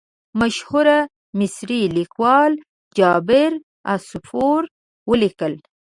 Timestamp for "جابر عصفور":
2.97-4.61